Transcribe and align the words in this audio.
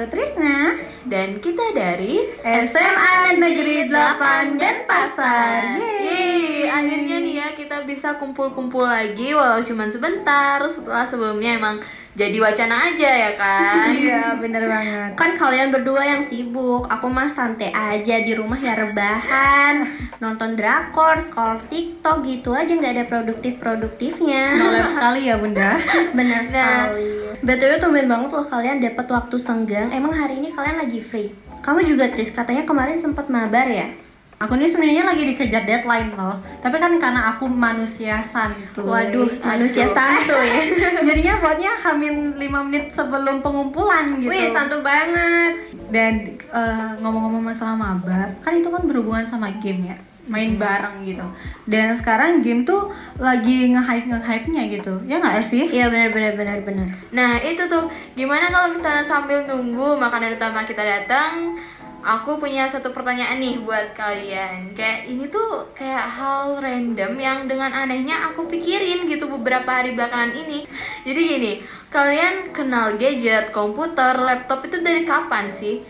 Aku 0.00 0.16
Trisna. 0.16 0.80
Dan 1.04 1.44
kita 1.44 1.76
dari 1.76 2.24
SMA 2.40 3.36
Negeri 3.36 3.84
8 3.84 4.56
Denpasar. 4.56 5.76
Yeay, 5.76 6.64
akhirnya 6.72 7.20
nih 7.20 7.34
ya 7.36 7.48
kita 7.52 7.84
bisa 7.84 8.16
kumpul-kumpul 8.16 8.88
lagi 8.88 9.36
walau 9.36 9.60
cuma 9.60 9.92
sebentar. 9.92 10.56
Setelah 10.72 11.04
sebelumnya 11.04 11.60
emang 11.60 11.84
jadi 12.10 12.42
wacana 12.42 12.90
aja 12.90 13.06
ya 13.06 13.30
kan? 13.38 13.86
Iya 13.94 14.22
bener 14.42 14.66
banget. 14.66 15.10
Kan 15.14 15.38
kalian 15.38 15.70
berdua 15.70 16.02
yang 16.02 16.18
sibuk, 16.18 16.90
aku 16.90 17.06
mah 17.06 17.30
santai 17.30 17.70
aja 17.70 18.18
di 18.18 18.34
rumah 18.34 18.58
ya 18.58 18.74
rebahan. 18.74 19.86
Nonton 20.18 20.58
drakor, 20.58 21.22
scroll 21.22 21.62
tiktok 21.70 22.26
gitu 22.26 22.50
aja. 22.50 22.74
Nggak 22.74 22.94
ada 22.98 23.04
produktif-produktifnya. 23.06 24.58
Nolep 24.58 24.90
sekali 24.90 25.30
ya 25.30 25.38
bunda. 25.38 25.78
Bener 26.18 26.42
sekali. 26.42 27.38
BTW 27.46 27.78
tumben 27.78 28.10
banget 28.10 28.30
loh 28.34 28.46
kalian 28.50 28.82
dapat 28.82 29.06
waktu 29.06 29.36
senggang. 29.38 29.88
Emang 29.94 30.10
hari 30.10 30.42
ini 30.42 30.50
kalian 30.50 30.82
lagi 30.82 30.98
free? 30.98 31.30
Kamu 31.62 31.84
juga 31.86 32.08
Tris, 32.08 32.32
katanya 32.32 32.64
kemarin 32.64 32.96
sempat 32.96 33.28
mabar 33.28 33.68
ya? 33.68 33.92
Aku 34.40 34.56
ini 34.56 34.64
sebenarnya 34.64 35.04
lagi 35.04 35.28
dikejar 35.28 35.68
deadline 35.68 36.16
loh. 36.16 36.40
Tapi 36.64 36.80
kan 36.80 36.96
karena 36.96 37.36
aku 37.36 37.44
manusia 37.44 38.24
santuy. 38.24 38.88
Waduh, 38.88 39.28
manusia 39.44 39.84
santuy. 39.84 40.48
Ya 40.80 40.96
Jadinya 41.12 41.44
buatnya 41.44 41.76
hamin 41.84 42.40
5 42.40 42.66
menit 42.72 42.88
sebelum 42.88 43.44
pengumpulan 43.44 44.16
gitu. 44.16 44.32
Wih, 44.32 44.48
santu 44.48 44.80
banget. 44.80 45.60
Dan 45.92 46.40
eh, 46.40 46.90
ngomong-ngomong 47.04 47.52
masalah 47.52 47.76
mabar 47.76 48.32
Kan 48.40 48.56
itu 48.56 48.72
kan 48.72 48.80
berhubungan 48.88 49.28
sama 49.28 49.52
game 49.60 49.92
ya? 49.92 49.96
Main 50.24 50.56
bareng 50.56 51.04
gitu. 51.04 51.26
Dan 51.68 51.92
sekarang 52.00 52.40
game 52.40 52.64
tuh 52.64 52.88
lagi 53.20 53.76
nge-hype 53.76 54.08
nge-hype 54.08 54.48
nya 54.56 54.64
gitu. 54.72 55.04
Ya 55.04 55.20
nggak 55.20 55.52
sih? 55.52 55.68
Iya 55.68 55.92
bener 55.92 56.16
bener 56.16 56.32
bener 56.40 56.64
bener 56.64 56.88
Nah 57.12 57.36
itu 57.44 57.60
tuh. 57.68 57.92
Gimana 58.16 58.48
kalau 58.48 58.72
misalnya 58.72 59.04
sambil 59.04 59.44
nunggu 59.44 60.00
makanan 60.00 60.40
utama 60.40 60.64
kita 60.64 60.80
datang 60.80 61.60
Aku 62.00 62.40
punya 62.40 62.64
satu 62.64 62.96
pertanyaan 62.96 63.36
nih 63.36 63.60
buat 63.60 63.92
kalian 63.92 64.72
Kayak 64.72 65.04
ini 65.04 65.28
tuh 65.28 65.68
kayak 65.76 66.08
hal 66.08 66.56
random 66.56 67.12
yang 67.20 67.44
dengan 67.44 67.68
anehnya 67.68 68.32
aku 68.32 68.48
pikirin 68.48 69.04
gitu 69.04 69.28
beberapa 69.28 69.68
hari 69.68 69.92
belakangan 69.92 70.32
ini 70.32 70.64
Jadi 71.04 71.20
gini, 71.20 71.52
kalian 71.92 72.56
kenal 72.56 72.96
gadget, 72.96 73.52
komputer, 73.52 74.16
laptop 74.16 74.64
itu 74.64 74.80
dari 74.80 75.04
kapan 75.04 75.52
sih? 75.52 75.84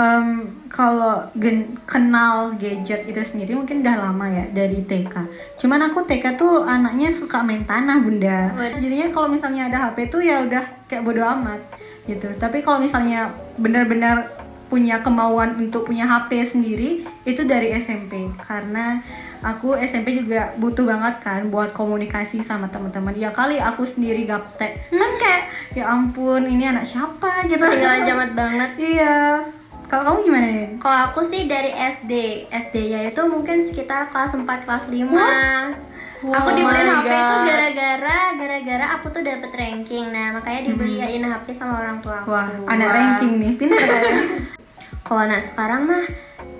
Em, 0.00 0.48
kalau 0.72 1.28
gen- 1.36 1.76
kenal 1.84 2.56
gadget 2.56 3.04
itu 3.04 3.20
sendiri 3.20 3.52
mungkin 3.52 3.84
udah 3.84 3.96
lama 4.00 4.32
ya 4.32 4.48
dari 4.48 4.80
TK. 4.80 5.12
Cuman 5.60 5.92
aku 5.92 6.08
TK 6.08 6.40
tuh 6.40 6.64
anaknya 6.64 7.12
suka 7.12 7.44
main 7.44 7.68
tanah 7.68 8.00
bunda. 8.00 8.48
Jadinya 8.80 9.12
kalau 9.12 9.28
misalnya 9.28 9.68
ada 9.68 9.92
HP 9.92 10.08
tuh 10.08 10.24
ya 10.24 10.40
udah 10.40 10.88
kayak 10.88 11.04
bodo 11.04 11.20
amat 11.20 11.60
gitu. 12.08 12.32
Tapi 12.32 12.64
kalau 12.64 12.80
misalnya 12.80 13.28
benar-benar 13.60 14.32
punya 14.70 15.02
kemauan 15.02 15.58
untuk 15.58 15.82
punya 15.82 16.06
HP 16.06 16.46
sendiri 16.46 16.90
itu 17.26 17.42
dari 17.42 17.74
SMP 17.74 18.30
karena 18.38 19.02
aku 19.42 19.74
SMP 19.74 20.14
juga 20.14 20.54
butuh 20.54 20.86
banget 20.86 21.18
kan 21.18 21.50
buat 21.50 21.74
komunikasi 21.74 22.38
sama 22.38 22.70
teman-teman 22.70 23.12
ya 23.12 23.28
kali 23.28 23.58
aku 23.58 23.82
sendiri 23.82 24.22
gaptek 24.24 24.78
kan 24.88 25.12
kayak 25.18 25.42
ya 25.74 25.90
ampun 25.90 26.46
ini 26.46 26.64
anak 26.64 26.86
siapa 26.86 27.44
gitu 27.44 27.60
Tinggalan 27.60 28.06
jamat 28.06 28.30
banget 28.32 28.70
Iya. 28.78 29.42
Kalau 29.84 30.06
kamu 30.06 30.18
gimana 30.22 30.46
nih? 30.46 30.68
Kalau 30.78 30.98
aku 31.10 31.20
sih 31.20 31.50
dari 31.50 31.74
SD 31.74 32.12
SD 32.46 32.74
ya 32.88 33.00
itu 33.04 33.18
mungkin 33.26 33.58
sekitar 33.58 34.06
kelas 34.08 34.38
4 34.38 34.46
kelas 34.46 34.86
5 34.86 35.90
Wow. 36.20 36.36
Aku 36.36 36.52
dibeliin 36.52 36.84
HP 36.84 37.08
itu 37.08 37.32
God. 37.32 37.44
gara-gara 37.48 38.18
gara-gara 38.36 38.86
aku 38.92 39.08
tuh 39.08 39.24
dapet 39.24 39.48
ranking. 39.56 40.12
Nah, 40.12 40.36
makanya 40.36 40.68
dibeliin 40.68 41.24
HP 41.24 41.56
sama 41.56 41.80
orang 41.80 42.04
tua 42.04 42.20
aku. 42.20 42.28
Wah, 42.28 42.44
anak 42.68 42.92
ranking 42.92 43.40
nih, 43.40 43.52
pintar 43.56 43.80
ya. 43.80 43.96
Kalau 45.10 45.26
anak 45.26 45.42
sekarang 45.42 45.90
mah 45.90 46.06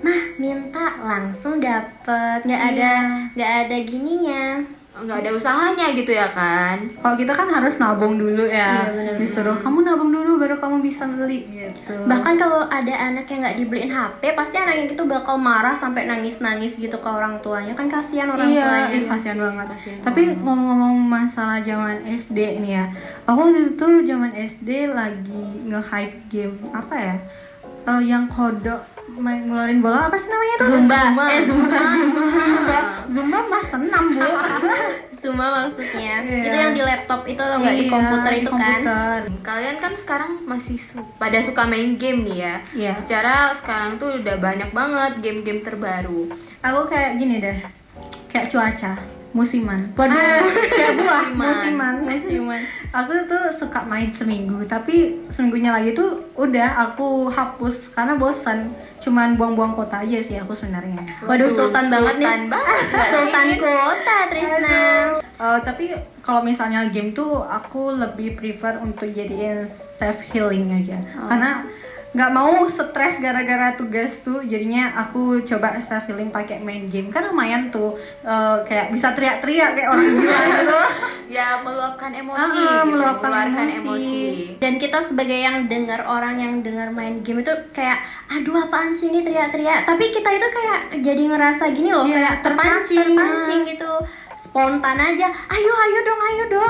mah 0.03 0.21
minta 0.35 0.99
langsung 0.99 1.63
dapet, 1.63 2.43
nggak 2.43 2.63
ada 2.75 2.93
nggak 3.31 3.51
ada 3.63 3.77
gininya. 3.87 4.59
Nggak 4.91 5.23
ada 5.23 5.31
usahanya 5.31 5.95
gitu 5.95 6.11
ya 6.11 6.27
kan? 6.35 6.83
Kalau 6.99 7.15
kita 7.15 7.31
kan 7.31 7.47
harus 7.47 7.79
nabung 7.79 8.19
dulu 8.19 8.43
ya. 8.43 8.91
Iya, 8.91 8.91
bener-bener. 8.91 9.23
Disuruh 9.23 9.55
kamu 9.55 9.87
nabung 9.87 10.11
dulu 10.11 10.35
baru 10.35 10.59
kamu 10.59 10.83
bisa 10.83 11.07
beli 11.07 11.47
gitu. 11.47 11.95
Bahkan 12.03 12.35
kalau 12.35 12.67
ada 12.67 12.91
anak 12.91 13.23
yang 13.31 13.39
nggak 13.39 13.57
dibeliin 13.63 13.87
HP, 13.87 14.35
pasti 14.35 14.59
anak 14.59 14.75
yang 14.83 14.91
itu 14.91 15.03
bakal 15.07 15.39
marah 15.39 15.71
sampai 15.79 16.11
nangis-nangis 16.11 16.75
gitu 16.75 16.99
ke 16.99 17.07
orang 17.07 17.39
tuanya. 17.39 17.71
Kan 17.71 17.87
kasihan 17.87 18.35
orang 18.35 18.51
iya, 18.51 18.67
tuanya. 18.67 18.87
ih, 18.99 19.03
kasihan 19.07 19.39
banget. 19.39 19.65
Kasihan 19.79 20.03
Tapi 20.03 20.21
ngomong-ngomong 20.43 21.07
masalah 21.07 21.63
zaman 21.63 22.03
SD 22.03 22.59
nih 22.59 22.83
ya, 22.83 22.85
aku 23.23 23.47
waktu 23.47 23.79
itu 23.79 23.87
zaman 24.11 24.35
SD 24.35 24.91
lagi 24.91 25.43
nge-hype 25.71 26.27
game 26.27 26.59
apa 26.75 26.95
ya? 26.99 27.15
Eh, 27.81 28.01
yang 28.03 28.25
kodok 28.27 28.81
main 29.11 29.43
ngeluarin 29.43 29.83
bola 29.83 30.07
apa 30.07 30.15
sih 30.15 30.25
namanya 30.25 30.55
tuh? 30.55 30.67
Zumba. 30.71 30.99
Zumba. 31.03 31.25
Eh, 31.27 31.41
Zumba. 31.43 31.79
Zumba. 32.07 32.79
Zumba 33.11 33.37
mah 33.43 33.63
senam 33.65 34.05
bu. 34.11 34.21
Zumba 35.21 35.45
maksudnya. 35.51 36.15
Iya. 36.23 36.41
Itu 36.41 36.55
yang 36.55 36.71
di 36.71 36.81
laptop 36.81 37.21
itu 37.25 37.37
atau 37.37 37.57
nggak 37.59 37.75
di 37.75 37.85
Iya, 37.85 37.91
komputer 37.91 38.31
di 38.31 38.39
itu 38.39 38.49
kan? 38.49 38.57
komputer. 38.79 39.19
Kalian 39.43 39.77
kan 39.77 39.93
sekarang 39.93 40.31
masih 40.43 40.77
su- 40.77 41.09
pada 41.17 41.37
suka 41.37 41.63
main 41.65 41.97
game 41.97 42.23
nih 42.23 42.37
ya. 42.39 42.55
Iya. 42.71 42.93
Secara 42.95 43.35
sekarang 43.51 43.97
tuh 43.97 44.15
udah 44.15 44.35
banyak 44.37 44.69
banget 44.71 45.11
game-game 45.19 45.61
terbaru. 45.61 46.31
Aku 46.61 46.87
kayak 46.87 47.17
gini 47.17 47.37
deh, 47.37 47.57
kayak 48.27 48.47
cuaca 48.47 48.93
musiman. 49.31 49.91
Waduh, 49.95 50.43
kayak 50.71 50.93
buah 50.99 51.25
musiman. 51.35 51.93
Musiman. 52.03 52.61
Aku 52.91 53.11
tuh 53.27 53.47
suka 53.55 53.87
main 53.87 54.11
seminggu, 54.11 54.63
tapi 54.67 55.23
seminggunya 55.31 55.71
lagi 55.71 55.95
tuh 55.95 56.27
udah 56.35 56.91
aku 56.91 57.31
hapus 57.31 57.95
karena 57.95 58.19
bosan. 58.19 58.75
Cuman 59.01 59.33
buang-buang 59.33 59.73
kota 59.73 60.03
aja 60.03 60.19
sih 60.21 60.37
aku 60.37 60.53
sebenarnya. 60.53 61.01
Waduh, 61.25 61.49
sultan 61.49 61.89
banget 61.89 62.15
nih. 62.21 62.27
Sultan 62.27 62.41
banget. 62.51 62.83
Sultan 63.09 63.47
kota 63.63 64.17
Trisna. 64.29 64.79
Eh, 65.41 65.59
tapi 65.65 65.89
kalau 66.21 66.45
misalnya 66.45 66.85
game 66.93 67.17
tuh 67.17 67.41
aku 67.41 67.97
lebih 67.97 68.37
prefer 68.37 68.77
untuk 68.77 69.09
jadiin 69.09 69.65
self 69.73 70.21
healing 70.29 70.69
aja 70.69 71.01
karena 71.25 71.65
nggak 72.11 72.27
mau 72.29 72.67
stres 72.67 73.17
gara-gara 73.17 73.71
tugas 73.73 74.19
tuh 74.19 74.43
jadinya 74.43 74.91
aku 74.97 75.39
coba 75.41 75.79
self 75.79 76.03
healing 76.05 76.27
pakai 76.27 76.59
main 76.59 76.85
game 76.85 77.07
kan 77.07 77.23
lumayan 77.23 77.71
tuh 77.71 77.95
eh, 78.19 78.57
kayak 78.61 78.91
bisa 78.91 79.11
teriak-teriak 79.11 79.73
kayak 79.73 79.89
orang 79.89 80.07
gila 80.13 80.39
gitu 80.57 80.79
Ya 81.31 81.63
meluapkan 81.63 82.11
emosi, 82.11 82.43
Ah, 82.43 82.83
gitu, 82.83 82.91
meluapkan 82.91 83.31
mengeluarkan 83.31 83.67
emosi. 83.71 84.19
Dan 84.59 84.75
kita 84.75 84.99
sebagai 84.99 85.39
yang 85.39 85.63
dengar 85.63 86.03
orang 86.03 86.35
yang 86.35 86.53
dengar 86.59 86.91
main 86.91 87.23
game 87.23 87.39
itu 87.39 87.55
kayak 87.71 88.03
aduh 88.27 88.67
apaan 88.67 88.91
sih 88.91 89.07
ini 89.07 89.23
teriak-teriak. 89.23 89.87
Tapi 89.87 90.11
kita 90.11 90.27
itu 90.27 90.47
kayak 90.51 90.79
jadi 90.99 91.23
ngerasa 91.31 91.71
gini 91.71 91.95
loh 91.95 92.03
Iya, 92.03 92.19
kayak 92.19 92.35
terpancing. 92.43 93.15
terpancing 93.15 93.61
gitu. 93.63 93.91
Spontan 94.35 94.99
aja. 94.99 95.31
Ayo 95.47 95.71
ayo 95.71 95.99
dong, 96.03 96.19
ayo 96.21 96.43
dong 96.51 96.60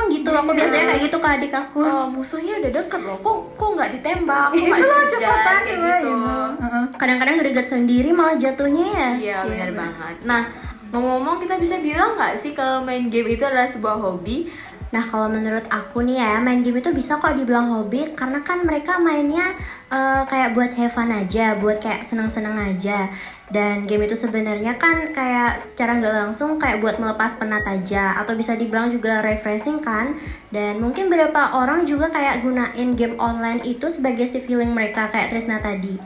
Aku 0.42 0.52
Iya. 0.52 0.58
biasanya 0.58 0.86
kayak 0.90 1.02
gitu 1.06 1.18
ke 1.22 1.28
adik 1.30 1.54
aku. 1.54 1.80
Oh, 1.86 2.06
musuhnya 2.10 2.54
udah 2.58 2.72
deket 2.82 3.02
loh. 3.06 3.18
Kok 3.22 3.38
kok 3.54 3.70
nggak 3.78 3.90
ditembak? 3.94 4.48
Kok 4.50 4.58
itu 4.58 4.86
loh 4.90 5.06
cepetan 5.06 5.60
gitu. 5.70 6.14
Heeh. 6.58 6.84
Kadang-kadang 6.98 7.36
greget 7.38 7.68
sendiri 7.70 8.10
malah 8.10 8.36
jatuhnya 8.36 8.86
ya. 8.90 9.10
Iya, 9.16 9.38
benar 9.46 9.72
banget. 9.78 10.16
Nah, 10.26 10.42
ngomong-ngomong 10.90 11.38
kita 11.46 11.56
bisa 11.62 11.78
bilang 11.78 12.18
nggak 12.18 12.34
sih 12.36 12.52
kalau 12.52 12.82
main 12.82 13.08
game 13.08 13.38
itu 13.38 13.46
adalah 13.46 13.70
sebuah 13.70 14.02
hobi? 14.02 14.50
Nah 14.92 15.08
kalau 15.08 15.32
menurut 15.32 15.64
aku 15.72 16.04
nih 16.04 16.20
ya 16.20 16.44
main 16.44 16.60
game 16.60 16.84
itu 16.84 16.92
bisa 16.92 17.16
kok 17.16 17.32
dibilang 17.32 17.72
hobi 17.72 18.12
karena 18.12 18.44
kan 18.44 18.60
mereka 18.68 19.00
mainnya 19.00 19.56
eh, 19.92 20.24
kayak 20.26 20.56
buat 20.56 20.72
have 20.80 20.96
fun 20.96 21.12
aja, 21.12 21.60
buat 21.60 21.84
kayak 21.84 22.08
seneng-seneng 22.08 22.56
aja. 22.56 23.12
Dan 23.52 23.84
game 23.84 24.08
itu 24.08 24.16
sebenarnya 24.16 24.80
kan 24.80 25.12
kayak 25.12 25.60
secara 25.60 26.00
nggak 26.00 26.16
langsung 26.24 26.56
kayak 26.56 26.80
buat 26.80 27.04
melepas 27.04 27.36
penat 27.36 27.68
aja 27.68 28.16
atau 28.16 28.32
bisa 28.32 28.56
dibilang 28.56 28.88
juga 28.88 29.20
refreshing 29.20 29.84
kan. 29.84 30.16
Dan 30.48 30.80
mungkin 30.80 31.12
beberapa 31.12 31.52
orang 31.52 31.84
juga 31.84 32.08
kayak 32.08 32.48
gunain 32.48 32.96
game 32.96 33.20
online 33.20 33.60
itu 33.68 33.92
sebagai 33.92 34.24
safe 34.32 34.48
healing 34.48 34.72
mereka 34.72 35.12
kayak 35.12 35.36
Trisna 35.36 35.60
tadi. 35.60 36.00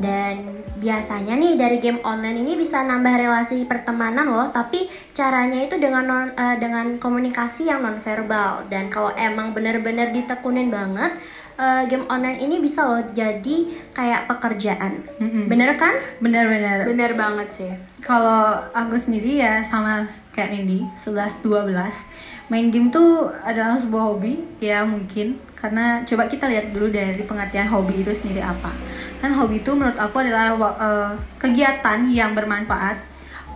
Dan 0.00 0.64
biasanya 0.78 1.34
nih 1.36 1.58
dari 1.58 1.76
game 1.82 2.00
online 2.06 2.40
ini 2.40 2.56
bisa 2.56 2.80
nambah 2.80 3.20
relasi 3.20 3.68
pertemanan 3.68 4.30
loh, 4.30 4.48
tapi 4.48 4.88
caranya 5.12 5.60
itu 5.60 5.76
dengan 5.76 6.06
non 6.06 6.26
eh, 6.32 6.56
dengan 6.56 6.96
komunikasi 6.96 7.68
yang 7.68 7.84
non 7.84 8.00
verbal. 8.00 8.64
Dan 8.72 8.88
kalau 8.88 9.12
emang 9.12 9.52
bener-bener 9.52 10.08
ditekunin 10.14 10.72
banget, 10.72 11.20
eh, 11.58 11.82
game 11.86 12.06
online 12.06 12.38
ini 12.38 12.56
bisa 12.58 12.80
loh 12.80 13.02
jadi 13.10 13.56
kayak 13.90 14.24
pekerjaan. 14.26 15.02
Mm-mm. 15.18 15.50
Bener 15.50 15.74
kan? 15.74 15.94
benar-benar 16.18 16.86
Bener 16.86 17.12
banget 17.12 17.48
sih. 17.52 17.72
kalau 17.98 18.54
aku 18.70 18.94
sendiri 18.94 19.42
ya 19.42 19.60
sama 19.60 20.06
kayak 20.30 20.54
Nindi 20.54 20.86
11 20.96 21.42
12 21.42 21.74
main 22.48 22.70
game 22.70 22.88
tuh 22.88 23.28
adalah 23.44 23.76
sebuah 23.76 24.02
hobi 24.08 24.40
ya 24.56 24.80
mungkin 24.80 25.36
karena 25.52 26.00
coba 26.06 26.24
kita 26.24 26.48
lihat 26.48 26.70
dulu 26.70 26.88
dari 26.88 27.20
pengertian 27.20 27.68
hobi 27.68 28.00
itu 28.00 28.14
sendiri 28.14 28.40
apa 28.40 28.70
kan 29.18 29.34
hobi 29.34 29.58
itu 29.58 29.74
menurut 29.74 29.98
aku 29.98 30.22
adalah 30.22 30.54
eh, 30.56 31.12
kegiatan 31.36 32.08
yang 32.08 32.32
bermanfaat 32.32 32.96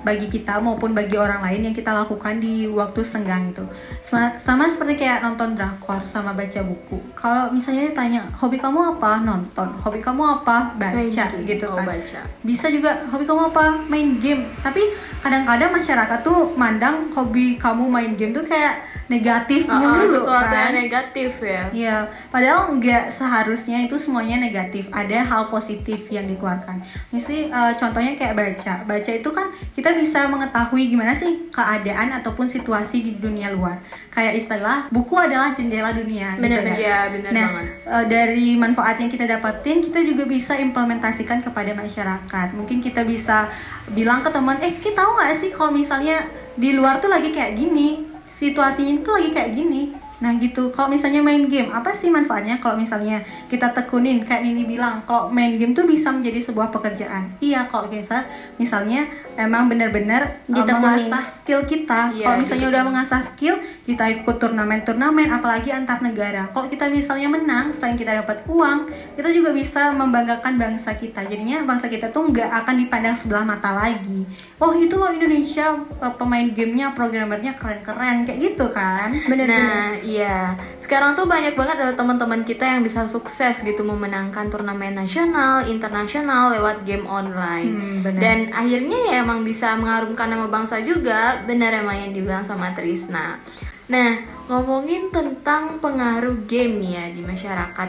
bagi 0.03 0.27
kita 0.27 0.59
maupun 0.59 0.93
bagi 0.93 1.15
orang 1.15 1.43
lain 1.43 1.71
yang 1.71 1.75
kita 1.75 1.91
lakukan 1.91 2.39
di 2.39 2.67
waktu 2.67 3.01
senggang 3.01 3.51
itu. 3.51 3.65
Sama, 4.03 4.35
sama 4.39 4.67
seperti 4.67 4.99
kayak 4.99 5.23
nonton 5.23 5.55
drakor 5.55 6.03
sama 6.05 6.31
baca 6.31 6.61
buku. 6.63 6.99
Kalau 7.15 7.51
misalnya 7.51 7.89
ditanya 7.89 8.27
hobi 8.35 8.59
kamu 8.59 8.99
apa? 8.99 9.23
Nonton. 9.23 9.69
Hobi 9.81 9.99
kamu 9.99 10.43
apa? 10.43 10.77
Baca 10.77 10.95
Main 10.95 11.47
gitu 11.47 11.67
Oh, 11.67 11.79
kan. 11.79 11.87
baca. 11.89 12.21
bisa 12.43 12.67
juga 12.69 13.07
hobi 13.09 13.25
kamu 13.25 13.55
apa? 13.55 13.65
Main 13.87 14.19
game. 14.19 14.45
Tapi 14.61 14.83
kadang-kadang 15.19 15.71
masyarakat 15.71 16.19
tuh 16.21 16.53
mandang 16.55 17.07
hobi 17.11 17.57
kamu 17.57 17.87
main 17.87 18.13
game 18.15 18.35
tuh 18.35 18.45
kayak 18.45 18.92
negatif 19.07 19.65
Ah, 19.65 19.75
ah, 19.75 19.81
dulu 19.83 20.03
sesuatu 20.09 20.47
kan 20.49 20.71
yang 20.71 20.75
negatif 20.83 21.31
ya 21.39 21.63
Iya, 21.73 21.97
padahal 22.29 22.71
nggak 22.73 23.05
seharusnya 23.09 23.79
itu 23.81 23.95
semuanya 23.95 24.39
negatif. 24.39 24.87
Ada 24.89 25.23
hal 25.23 25.43
positif 25.47 26.07
yang 26.09 26.27
dikeluarkan. 26.27 26.83
Misi 27.09 27.47
eh, 27.47 27.73
contohnya 27.75 28.15
kayak 28.15 28.35
baca. 28.35 28.75
Baca 28.85 29.11
itu 29.11 29.29
kan 29.29 29.47
kita 29.73 29.95
bisa 29.95 30.27
mengetahui 30.27 30.89
gimana 30.89 31.13
sih 31.13 31.49
keadaan 31.49 32.13
ataupun 32.15 32.47
situasi 32.47 33.03
di 33.03 33.13
dunia 33.17 33.49
luar. 33.49 33.81
Kayak 34.09 34.39
istilah 34.39 34.79
buku 34.89 35.15
adalah 35.15 35.53
jendela 35.53 35.91
dunia. 35.91 36.35
gitu 36.35 36.43
Benar, 36.43 36.61
kan. 36.63 36.77
Iya, 36.77 36.99
benar 37.11 37.31
nah, 37.33 37.49
banget. 37.51 37.67
eh, 37.85 38.05
dari 38.07 38.49
manfaat 38.55 38.97
yang 38.99 39.09
kita 39.09 39.25
dapatin, 39.27 39.81
kita 39.81 40.01
juga 40.03 40.25
bisa 40.25 40.55
implementasikan 40.55 41.41
kepada 41.41 41.73
masyarakat. 41.73 42.49
Mungkin 42.53 42.79
kita 42.79 43.03
bisa 43.03 43.49
bilang 43.89 44.21
ke 44.21 44.31
teman, 44.31 44.57
eh 44.59 44.73
kita 44.75 44.95
tahu 44.95 45.11
nggak 45.17 45.33
sih 45.35 45.51
kalau 45.51 45.73
misalnya 45.73 46.23
di 46.53 46.73
luar 46.73 47.01
tuh 47.01 47.09
lagi 47.09 47.33
kayak 47.33 47.57
gini, 47.57 48.12
situasinya 48.33 48.97
itu 48.97 49.11
lagi 49.13 49.31
kayak 49.31 49.53
gini. 49.53 49.83
Nah 50.23 50.39
gitu, 50.39 50.71
kalau 50.71 50.95
misalnya 50.95 51.19
main 51.19 51.51
game, 51.51 51.75
apa 51.75 51.91
sih 51.91 52.07
manfaatnya 52.07 52.63
kalau 52.63 52.79
misalnya 52.79 53.27
kita 53.51 53.75
tekunin, 53.75 54.23
kayak 54.23 54.47
Nini 54.47 54.63
bilang, 54.63 55.03
kalau 55.03 55.27
main 55.27 55.59
game 55.59 55.75
tuh 55.75 55.83
bisa 55.83 56.15
menjadi 56.15 56.39
sebuah 56.47 56.71
pekerjaan. 56.71 57.35
Iya, 57.43 57.67
kalau 57.67 57.91
kita 57.91 58.23
misalnya 58.55 59.11
emang 59.35 59.67
benar-benar 59.67 60.47
uh, 60.47 60.63
mengasah 60.63 61.27
skill 61.27 61.67
kita. 61.67 62.15
Iya, 62.15 62.23
kalau 62.23 62.37
misalnya 62.39 62.67
gitu. 62.71 62.75
udah 62.79 62.83
mengasah 62.87 63.21
skill, 63.35 63.59
kita 63.83 64.05
ikut 64.23 64.37
turnamen-turnamen, 64.39 65.27
apalagi 65.35 65.75
antar 65.75 65.99
negara. 65.99 66.47
Kalau 66.55 66.71
kita 66.71 66.87
misalnya 66.87 67.27
menang, 67.27 67.75
selain 67.75 67.99
kita 67.99 68.23
dapat 68.23 68.47
uang, 68.47 68.87
kita 69.19 69.29
juga 69.35 69.51
bisa 69.51 69.91
membanggakan 69.91 70.55
bangsa 70.55 70.95
kita. 70.95 71.27
Jadinya 71.27 71.67
bangsa 71.67 71.91
kita 71.91 72.15
tuh 72.15 72.31
nggak 72.31 72.63
akan 72.63 72.75
dipandang 72.79 73.19
sebelah 73.19 73.43
mata 73.43 73.75
lagi. 73.75 74.23
Oh 74.63 74.71
itu 74.79 74.95
loh 74.95 75.11
Indonesia 75.11 75.75
uh, 75.99 76.15
pemain 76.15 76.47
gamenya, 76.47 76.95
programmernya 76.95 77.59
keren-keren 77.59 78.23
kayak 78.23 78.39
gitu 78.39 78.71
kan? 78.71 79.11
Nah, 79.59 79.91
iya. 80.21 80.57
Sekarang 80.77 81.17
tuh 81.17 81.25
banyak 81.25 81.57
banget 81.57 81.77
ada 81.81 81.95
teman-teman 81.97 82.45
kita 82.45 82.69
yang 82.69 82.85
bisa 82.85 83.09
sukses 83.09 83.65
gitu 83.65 83.81
memenangkan 83.81 84.53
turnamen 84.53 84.93
nasional, 84.93 85.65
internasional 85.65 86.53
lewat 86.53 86.85
game 86.85 87.09
online. 87.09 88.03
Hmm. 88.05 88.17
Dan 88.21 88.53
akhirnya 88.53 88.99
ya 89.09 89.15
emang 89.25 89.41
bisa 89.41 89.73
mengharumkan 89.81 90.29
nama 90.29 90.47
bangsa 90.53 90.85
juga. 90.85 91.41
Benar 91.49 91.81
emang 91.81 91.97
yang 91.97 92.13
dibilang 92.13 92.45
sama 92.45 92.77
Trisna. 92.77 93.41
Nah, 93.89 94.21
ngomongin 94.47 95.09
tentang 95.09 95.81
pengaruh 95.81 96.45
game 96.45 96.85
ya 96.85 97.09
di 97.09 97.25
masyarakat. 97.25 97.89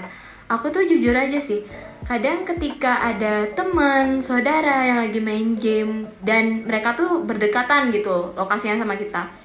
Aku 0.52 0.70
tuh 0.70 0.84
jujur 0.86 1.16
aja 1.16 1.40
sih, 1.40 1.64
kadang 2.04 2.44
ketika 2.44 3.00
ada 3.00 3.48
teman, 3.56 4.20
saudara 4.20 4.84
yang 4.86 5.00
lagi 5.02 5.24
main 5.24 5.56
game 5.56 6.12
dan 6.20 6.68
mereka 6.68 6.94
tuh 6.94 7.24
berdekatan 7.24 7.90
gitu 7.96 8.36
lokasinya 8.36 8.76
sama 8.78 9.00
kita 9.00 9.43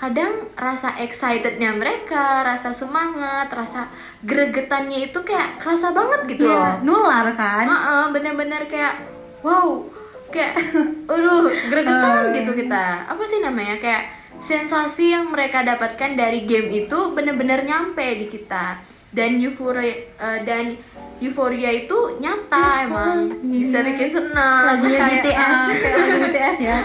kadang 0.00 0.48
rasa 0.56 0.96
excitednya 0.96 1.76
mereka, 1.76 2.40
rasa 2.40 2.72
semangat, 2.72 3.52
rasa 3.52 3.92
gregetannya 4.24 5.12
itu 5.12 5.20
kayak 5.20 5.60
kerasa 5.60 5.92
banget 5.92 6.24
gitu 6.24 6.48
loh. 6.48 6.80
nular 6.80 7.36
kan? 7.36 7.68
Heeh, 7.68 8.04
bener-bener 8.16 8.64
kayak 8.64 8.96
wow, 9.44 9.84
kayak 10.32 10.56
aduh 11.04 11.52
gregetan 11.68 12.32
Eh. 12.32 12.40
gitu 12.40 12.56
kita. 12.56 13.04
Apa 13.12 13.22
sih 13.28 13.44
namanya 13.44 13.76
kayak 13.76 14.08
sensasi 14.40 15.12
yang 15.12 15.28
mereka 15.28 15.60
dapatkan 15.60 16.16
dari 16.16 16.48
game 16.48 16.72
itu 16.72 16.98
bener-bener 17.12 17.68
nyampe 17.68 18.24
di 18.24 18.26
kita 18.32 18.80
dan 19.10 19.36
euforia 19.36 19.90
eh, 20.12 20.38
dan 20.42 20.78
euforia 21.18 21.68
itu 21.68 21.98
nyata 22.16 22.86
emang 22.86 23.42
bisa 23.42 23.78
Iya. 23.78 23.86
bikin 23.90 24.08
senang. 24.08 24.62
Lagunya 24.64 24.98
Kayak, 25.02 25.12
BTS, 25.20 25.58
lagu 25.84 26.16
BTS 26.26 26.58
ya. 26.60 26.78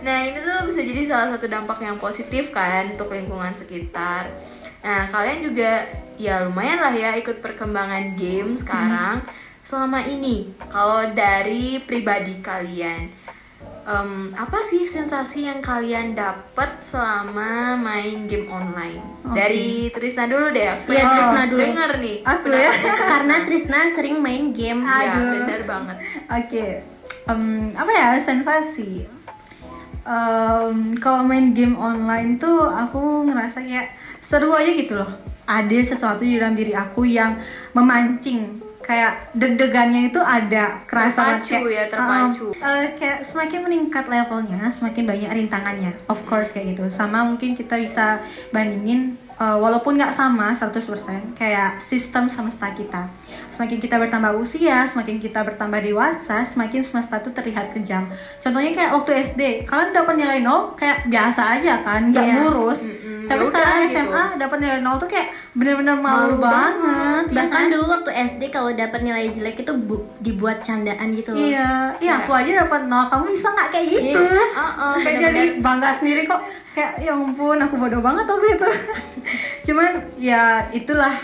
Nah 0.00 0.18
ini 0.22 0.38
tuh 0.38 0.58
bisa 0.64 0.80
jadi 0.80 1.02
salah 1.02 1.28
satu 1.32 1.46
dampak 1.46 1.78
yang 1.80 1.96
positif 1.96 2.50
kan 2.50 2.92
untuk 2.92 3.10
lingkungan 3.10 3.52
sekitar. 3.52 4.30
Nah 4.80 5.08
kalian 5.08 5.42
juga 5.42 5.84
ya 6.14 6.44
lumayan 6.44 6.78
lah 6.78 6.92
ya 6.92 7.10
ikut 7.14 7.40
perkembangan 7.40 8.14
game 8.14 8.54
sekarang. 8.54 9.24
Selama 9.64 10.04
ini 10.04 10.52
kalau 10.68 11.08
dari 11.10 11.80
pribadi 11.80 12.36
kalian, 12.38 13.08
em, 13.84 14.32
apa 14.32 14.58
sih 14.60 14.82
sensasi 14.82 15.44
yang 15.44 15.60
kalian 15.60 16.12
dapat 16.12 16.80
selama 16.80 17.76
main 17.76 18.24
game 18.24 18.48
online? 18.48 19.04
Oke. 19.22 19.36
Dari 19.36 19.68
Trisna 19.88 20.24
dulu 20.24 20.50
deh. 20.50 20.66
Aku 20.66 20.88
Iya, 20.88 20.98
yang 20.98 21.10
Trisna 21.12 21.42
dulu. 21.46 21.60
Denger 21.60 21.90
nih. 22.00 22.16
Aku 22.24 22.46
ya. 22.48 22.70
Karena 23.12 23.36
Trisna 23.44 23.78
sering 23.92 24.16
main 24.18 24.50
game. 24.50 24.80
Ya 24.82 25.12
Aduh. 25.12 25.28
benar 25.36 25.60
banget. 25.64 25.96
Oke, 26.26 26.66
Em, 27.24 27.72
apa 27.72 27.92
ya 27.92 28.08
sensasi? 28.16 29.04
Em, 30.04 30.76
kalau 31.00 31.24
main 31.24 31.52
game 31.52 31.76
online 31.76 32.36
tuh 32.36 32.64
aku 32.64 33.24
ngerasa 33.24 33.64
kayak 33.64 33.92
seru 34.20 34.52
aja 34.52 34.68
gitu 34.68 34.96
loh. 34.96 35.08
Ada 35.44 35.96
sesuatu 35.96 36.24
di 36.24 36.36
dalam 36.36 36.56
diri 36.56 36.72
aku 36.72 37.04
yang 37.04 37.36
memancing 37.72 38.60
kayak 38.84 39.32
deg-degannya 39.32 40.12
itu 40.12 40.20
ada 40.20 40.84
kerasa 40.84 41.40
Terpacu 41.40 41.72
ya, 41.72 41.88
terpacu. 41.88 42.46
Em, 42.52 42.60
eh, 42.60 42.86
kayak 43.00 43.24
semakin 43.24 43.60
meningkat 43.64 44.04
levelnya, 44.04 44.68
semakin 44.68 45.08
banyak 45.08 45.30
rintangannya. 45.32 45.92
Of 46.04 46.28
course 46.28 46.52
kayak 46.52 46.76
gitu. 46.76 46.84
Sama 46.92 47.24
mungkin 47.24 47.56
kita 47.56 47.80
bisa 47.80 48.20
bandingin 48.52 49.16
eh, 49.34 49.56
walaupun 49.58 49.96
nggak 49.96 50.12
sama 50.12 50.52
100% 50.52 51.32
kayak 51.34 51.80
sistem 51.80 52.28
semesta 52.28 52.70
kita. 52.76 53.08
Semakin 53.48 53.78
kita 53.78 53.96
bertambah 53.96 54.34
usia, 54.36 54.82
semakin 54.84 55.16
kita 55.16 55.40
bertambah 55.40 55.78
dewasa, 55.78 56.42
semakin 56.44 56.80
semesta 56.80 57.16
itu 57.16 57.30
terlihat 57.30 57.70
kejam. 57.70 58.10
Contohnya 58.38 58.72
kayak 58.72 58.90
waktu 58.92 59.10
SD, 59.24 59.40
kalian 59.62 59.90
dapat 59.90 60.14
nilai 60.16 60.38
0 60.38 60.74
kayak 60.74 61.06
biasa 61.06 61.42
aja 61.54 61.74
kan, 61.80 62.10
nggak 62.10 62.24
Iya. 62.24 62.36
lurus. 62.40 62.82
Mm-mm, 62.84 63.24
Tapi 63.24 63.40
ya 63.40 63.46
sekarang 63.46 63.70
udah 63.70 63.84
gitu. 63.84 63.96
SMA 63.96 64.24
dapat 64.36 64.58
nilai 64.58 64.80
0 64.80 64.96
tuh 64.96 65.06
kayak 65.06 65.28
bener-bener 65.52 65.96
malu, 65.96 66.34
Malu 66.34 66.36
banget. 66.40 67.24
ya 67.24 67.34
Bahkan 67.36 67.50
kan? 67.60 67.70
dulu 67.70 67.84
waktu 67.88 68.10
SD 68.28 68.42
kalau 68.48 68.70
dapat 68.70 69.00
nilai 69.00 69.24
jelek 69.30 69.56
itu 69.60 69.72
bu- 69.72 70.02
dibuat 70.18 70.60
candaan 70.60 71.08
gitu 71.12 71.30
loh. 71.30 71.38
Iya, 71.40 71.70
iya 71.96 72.04
Iya. 72.04 72.14
aku 72.20 72.30
aja 72.32 72.52
dapat 72.60 72.80
0, 72.84 73.06
kamu 73.06 73.24
bisa 73.28 73.46
nggak 73.48 73.68
kayak 73.70 73.86
gitu? 73.88 74.20
Iya, 74.20 74.42
uh-uh, 74.52 74.94
kayak 75.00 75.18
jadi 75.22 75.42
bangga 75.58 75.90
sendiri 75.94 76.22
kok 76.24 76.42
kayak 76.70 76.98
ya 76.98 77.14
ampun 77.14 77.54
aku 77.56 77.74
bodoh 77.76 77.98
banget 77.98 78.26
waktu 78.26 78.48
itu 78.50 78.66
cuman 79.64 79.90
ya 80.16 80.42
itulah 80.70 81.14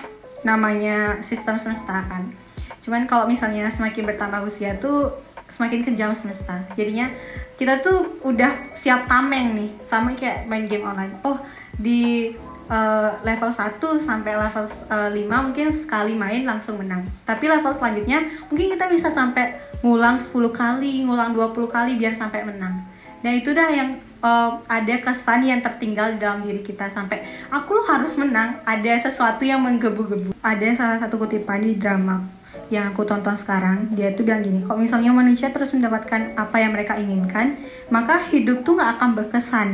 namanya 0.42 1.20
sistem 1.20 1.60
semesta 1.60 2.04
kan. 2.08 2.32
Cuman 2.80 3.04
kalau 3.04 3.28
misalnya 3.28 3.68
semakin 3.68 4.08
bertambah 4.08 4.48
usia 4.48 4.76
tuh 4.80 5.12
semakin 5.50 5.84
kejam 5.84 6.14
semesta. 6.16 6.64
Jadinya 6.78 7.10
kita 7.58 7.84
tuh 7.84 8.22
udah 8.24 8.72
siap 8.72 9.04
tameng 9.10 9.52
nih 9.52 9.70
sama 9.84 10.16
kayak 10.16 10.48
main 10.48 10.64
game 10.64 10.86
online. 10.86 11.12
Oh 11.26 11.36
di 11.76 12.32
eh, 12.70 13.10
level 13.26 13.50
1 13.52 13.76
sampai 14.00 14.32
level 14.38 14.64
eh, 14.64 15.10
5 15.28 15.46
mungkin 15.50 15.68
sekali 15.74 16.16
main 16.16 16.46
langsung 16.46 16.80
menang. 16.80 17.04
Tapi 17.28 17.44
level 17.50 17.74
selanjutnya 17.74 18.24
mungkin 18.48 18.72
kita 18.72 18.88
bisa 18.88 19.12
sampai 19.12 19.60
ngulang 19.84 20.16
10 20.16 20.32
kali 20.52 21.04
ngulang 21.04 21.36
20 21.36 21.52
kali 21.68 22.00
biar 22.00 22.16
sampai 22.16 22.46
menang. 22.46 22.86
Nah 23.20 23.32
itu 23.36 23.52
dah 23.52 23.68
yang 23.68 24.09
uh, 24.24 24.60
ada 24.68 24.94
kesan 25.00 25.44
yang 25.44 25.60
tertinggal 25.60 26.16
dalam 26.16 26.44
diri 26.44 26.64
kita 26.64 26.88
sampai 26.92 27.24
aku 27.52 27.84
harus 27.84 28.16
menang. 28.16 28.60
Ada 28.64 29.10
sesuatu 29.10 29.44
yang 29.44 29.60
menggebu-gebu. 29.60 30.32
Ada 30.40 30.76
salah 30.76 30.98
satu 31.00 31.20
kutipan 31.20 31.64
di 31.64 31.76
drama 31.76 32.39
yang 32.70 32.90
aku 32.90 33.02
tonton 33.02 33.34
sekarang. 33.34 33.90
Dia 33.92 34.14
tuh 34.14 34.22
bilang 34.22 34.40
gini, 34.40 34.62
kalau 34.62 34.78
misalnya 34.78 35.10
manusia 35.10 35.50
terus 35.50 35.74
mendapatkan 35.74 36.34
apa 36.34 36.56
yang 36.56 36.70
mereka 36.70 36.94
inginkan, 36.94 37.58
maka 37.88 38.30
hidup 38.30 38.62
tuh 38.62 38.78
nggak 38.78 38.98
akan 38.98 39.10
berkesan. 39.14 39.68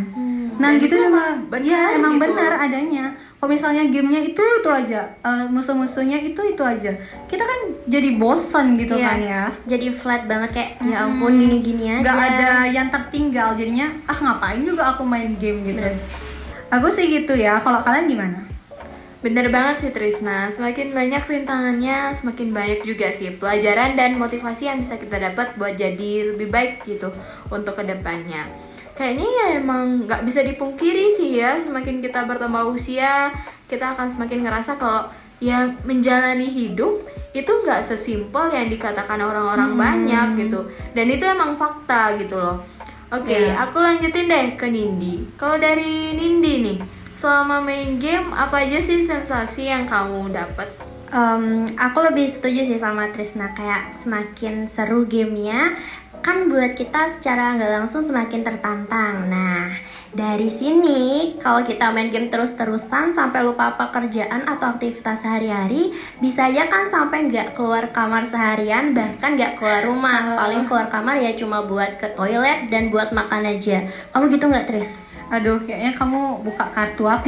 nah 0.56 0.72
dan 0.72 0.80
gitu 0.80 0.96
itu 0.96 1.04
cuma, 1.04 1.20
emang 1.20 1.52
benar 1.52 1.68
ya 1.68 1.82
emang 2.00 2.14
gitu. 2.16 2.22
benar 2.24 2.52
adanya. 2.56 3.04
Kalau 3.36 3.52
misalnya 3.52 3.84
gamenya 3.92 4.20
itu 4.24 4.40
itu 4.40 4.70
aja, 4.72 5.04
uh, 5.20 5.44
musuh-musuhnya 5.52 6.16
itu 6.16 6.40
itu 6.40 6.62
aja, 6.64 6.96
kita 7.28 7.44
kan 7.44 7.60
jadi 7.84 8.16
bosan 8.16 8.80
gitu 8.80 8.96
Iya. 8.96 9.04
kan 9.04 9.18
ya 9.20 9.44
Jadi 9.68 9.92
flat 9.92 10.24
banget 10.24 10.56
kayak 10.56 10.70
ya 10.80 11.04
ampun 11.04 11.36
gini-gini 11.36 12.00
aja. 12.00 12.08
nggak 12.08 12.18
ada 12.32 12.50
yang 12.72 12.88
tertinggal 12.88 13.52
jadinya 13.52 13.92
ah 14.08 14.16
ngapain 14.16 14.64
juga 14.64 14.96
aku 14.96 15.04
main 15.04 15.36
game 15.36 15.60
gitu 15.68 15.84
aku 16.72 16.88
sih 16.88 17.04
gitu 17.06 17.36
ya 17.36 17.60
kalau 17.60 17.84
kalian 17.84 18.08
gimana 18.08 18.45
Bener 19.26 19.50
banget 19.50 19.82
sih 19.82 19.90
Trisna, 19.90 20.46
semakin 20.54 20.94
banyak 20.94 21.26
rintangannya, 21.26 22.14
semakin 22.14 22.54
banyak 22.54 22.86
juga 22.86 23.10
sih 23.10 23.34
pelajaran 23.34 23.98
dan 23.98 24.14
motivasi 24.22 24.70
yang 24.70 24.78
bisa 24.78 24.94
kita 25.02 25.18
dapat 25.18 25.58
buat 25.58 25.74
jadi 25.74 26.30
lebih 26.30 26.46
baik 26.46 26.86
gitu 26.86 27.10
untuk 27.50 27.74
ke 27.74 27.82
depannya. 27.82 28.46
Kayaknya 28.94 29.26
ya 29.26 29.46
emang 29.58 30.06
nggak 30.06 30.22
bisa 30.22 30.46
dipungkiri 30.46 31.18
sih 31.18 31.42
ya, 31.42 31.58
semakin 31.58 31.98
kita 31.98 32.22
bertambah 32.22 32.70
usia, 32.70 33.34
kita 33.66 33.98
akan 33.98 34.14
semakin 34.14 34.46
ngerasa 34.46 34.78
kalau 34.78 35.10
ya 35.42 35.74
menjalani 35.82 36.46
hidup 36.46 37.02
itu 37.34 37.50
nggak 37.50 37.82
sesimpel 37.82 38.46
yang 38.54 38.70
dikatakan 38.70 39.18
orang-orang 39.18 39.74
banyak 39.74 40.46
gitu. 40.46 40.70
Dan 40.94 41.10
itu 41.10 41.26
emang 41.26 41.58
fakta 41.58 42.14
gitu 42.14 42.38
loh. 42.38 42.62
Oke, 43.10 43.34
Iya. 43.34 43.58
aku 43.58 43.82
lanjutin 43.82 44.30
deh 44.30 44.46
ke 44.54 44.70
Nindi. 44.70 45.34
Kalau 45.34 45.58
dari 45.58 46.14
Nindi 46.14 46.54
nih, 46.62 46.78
selama 47.16 47.64
main 47.64 47.96
game 47.96 48.30
apa 48.36 48.68
aja 48.68 48.78
sih 48.84 49.02
sensasi 49.02 49.72
yang 49.72 49.88
kamu 49.88 50.30
dapat? 50.30 50.68
Em, 51.10 51.64
aku 51.80 51.98
lebih 52.04 52.28
setuju 52.28 52.68
sih 52.68 52.78
sama 52.78 53.08
Trisna 53.08 53.56
kayak 53.56 53.96
semakin 53.96 54.68
seru 54.68 55.08
gamenya 55.08 55.74
kan 56.20 56.50
buat 56.50 56.74
kita 56.74 57.06
secara 57.06 57.54
nggak 57.54 57.72
langsung 57.82 58.02
semakin 58.02 58.42
tertantang. 58.42 59.30
Nah 59.30 59.78
dari 60.16 60.48
sini 60.48 61.36
kalau 61.36 61.60
kita 61.60 61.92
main 61.92 62.08
game 62.08 62.32
terus-terusan 62.32 63.12
sampai 63.12 63.44
lupa 63.44 63.76
pekerjaan 63.76 64.48
atau 64.48 64.72
aktivitas 64.72 65.20
sehari-hari 65.20 65.92
bisa 66.24 66.48
aja 66.48 66.64
kan 66.72 66.88
sampai 66.88 67.28
nggak 67.28 67.52
keluar 67.52 67.92
kamar 67.92 68.24
seharian 68.24 68.96
bahkan 68.96 69.36
nggak 69.36 69.60
keluar 69.60 69.84
rumah 69.84 70.40
paling 70.40 70.64
keluar 70.64 70.88
kamar 70.88 71.20
ya 71.20 71.36
cuma 71.36 71.68
buat 71.68 72.00
ke 72.00 72.16
toilet 72.16 72.72
dan 72.72 72.88
buat 72.88 73.12
makan 73.12 73.44
aja. 73.44 73.84
Kamu 74.16 74.32
gitu 74.32 74.48
nggak 74.48 74.64
Tris? 74.64 75.04
Aduh, 75.26 75.58
kayaknya 75.58 75.90
kamu 75.98 76.38
buka 76.46 76.70
kartu 76.70 77.02
aku. 77.02 77.26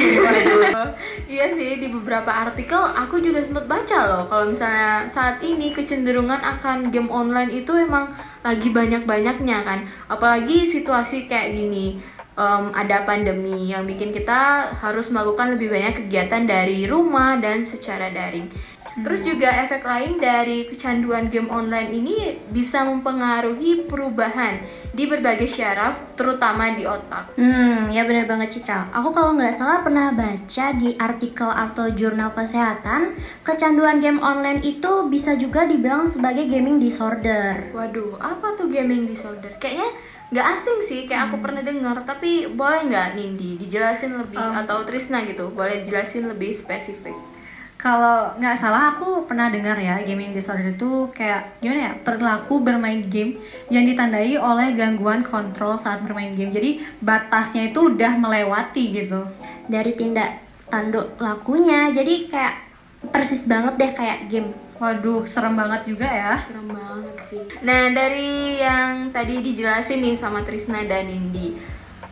iya 1.34 1.50
sih, 1.50 1.82
di 1.82 1.90
beberapa 1.90 2.30
artikel 2.30 2.78
aku 2.78 3.18
juga 3.18 3.42
sempat 3.42 3.66
baca 3.66 3.98
loh 4.06 4.22
kalau 4.30 4.54
misalnya 4.54 5.02
saat 5.10 5.42
ini 5.42 5.74
kecenderungan 5.74 6.38
akan 6.38 6.94
game 6.94 7.10
online 7.10 7.50
itu 7.50 7.74
emang 7.74 8.14
lagi 8.46 8.70
banyak-banyaknya 8.70 9.58
kan. 9.66 9.82
Apalagi 10.06 10.62
situasi 10.62 11.26
kayak 11.26 11.58
gini. 11.58 11.98
Em, 12.38 12.64
ada 12.70 13.02
pandemi 13.02 13.66
yang 13.66 13.82
bikin 13.82 14.14
kita 14.14 14.70
harus 14.78 15.10
melakukan 15.10 15.58
lebih 15.58 15.74
banyak 15.74 16.06
kegiatan 16.06 16.46
dari 16.46 16.86
rumah 16.86 17.34
dan 17.42 17.66
secara 17.66 18.14
daring. 18.14 18.46
Terus 18.98 19.22
juga 19.22 19.46
efek 19.62 19.86
lain 19.86 20.18
dari 20.18 20.66
kecanduan 20.66 21.30
game 21.30 21.46
online 21.54 21.94
ini 21.94 22.34
bisa 22.50 22.82
mempengaruhi 22.82 23.86
perubahan 23.86 24.58
di 24.90 25.06
berbagai 25.06 25.46
syaraf, 25.46 26.18
terutama 26.18 26.74
di 26.74 26.82
otak. 26.82 27.38
Hmm, 27.38 27.94
ya 27.94 28.02
benar 28.02 28.26
banget 28.26 28.58
Citra. 28.58 28.90
Aku 28.90 29.14
kalau 29.14 29.38
nggak 29.38 29.54
salah 29.54 29.86
pernah 29.86 30.10
baca 30.10 30.66
di 30.74 30.98
artikel 30.98 31.46
atau 31.46 31.86
jurnal 31.94 32.34
kesehatan, 32.34 33.14
kecanduan 33.46 34.02
game 34.02 34.18
online 34.18 34.66
itu 34.66 35.06
bisa 35.06 35.38
juga 35.38 35.62
dibilang 35.62 36.02
sebagai 36.02 36.50
gaming 36.50 36.82
disorder. 36.82 37.70
Waduh, 37.70 38.18
apa 38.18 38.58
tuh 38.58 38.66
gaming 38.66 39.06
disorder? 39.06 39.54
Kayaknya 39.62 39.94
nggak 40.28 40.46
asing 40.54 40.78
sih, 40.84 41.00
kayak 41.08 41.32
aku 41.32 41.40
pernah 41.40 41.64
dengar. 41.64 41.96
Tapi 42.04 42.52
boleh 42.52 42.84
nggak 42.88 43.16
Nindi 43.16 43.56
dijelasin 43.60 44.16
lebih 44.16 44.40
atau 44.40 44.84
Trisna 44.84 45.24
gitu, 45.24 45.48
boleh 45.52 45.84
dijelasin 45.84 46.28
lebih 46.28 46.52
spesifik? 46.52 47.16
Kalau 47.78 48.34
nggak 48.34 48.58
salah 48.58 48.98
aku 48.98 49.22
pernah 49.30 49.46
dengar 49.54 49.78
ya 49.78 50.02
gaming 50.02 50.34
disorder 50.34 50.74
itu 50.74 51.14
kayak 51.14 51.62
gimana 51.62 51.80
ya 51.86 51.92
perilaku 52.02 52.58
bermain 52.58 53.06
game 53.06 53.38
yang 53.70 53.86
ditandai 53.86 54.34
oleh 54.34 54.74
gangguan 54.74 55.22
kontrol 55.22 55.78
saat 55.78 56.02
bermain 56.02 56.34
game. 56.34 56.50
Jadi 56.50 56.82
batasnya 56.98 57.70
itu 57.70 57.86
udah 57.86 58.18
melewati 58.18 58.84
gitu. 58.98 59.30
Dari 59.70 59.94
tindak 59.94 60.42
tanduk 60.66 61.14
lakunya, 61.22 61.94
jadi 61.94 62.26
kayak 62.26 62.54
persis 63.14 63.46
banget 63.46 63.78
deh 63.78 63.92
kayak 63.94 64.26
game. 64.26 64.50
Waduh, 64.78 65.26
serem 65.26 65.58
banget 65.58 65.90
juga 65.90 66.06
ya. 66.06 66.34
Serem 66.38 66.70
banget 66.70 67.16
sih. 67.20 67.42
Nah, 67.66 67.90
dari 67.90 68.62
yang 68.62 69.10
tadi 69.10 69.42
dijelasin 69.42 69.98
nih 69.98 70.14
sama 70.14 70.46
Trisna 70.46 70.86
dan 70.86 71.10
Nindi, 71.10 71.58